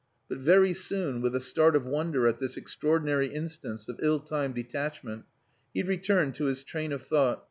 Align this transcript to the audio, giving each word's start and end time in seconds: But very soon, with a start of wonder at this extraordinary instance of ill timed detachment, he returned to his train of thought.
But 0.27 0.39
very 0.39 0.73
soon, 0.73 1.21
with 1.21 1.35
a 1.35 1.39
start 1.39 1.75
of 1.75 1.85
wonder 1.85 2.25
at 2.27 2.39
this 2.39 2.57
extraordinary 2.57 3.27
instance 3.27 3.87
of 3.87 3.99
ill 4.01 4.19
timed 4.19 4.55
detachment, 4.55 5.25
he 5.75 5.83
returned 5.83 6.33
to 6.37 6.45
his 6.45 6.63
train 6.63 6.91
of 6.91 7.03
thought. 7.03 7.39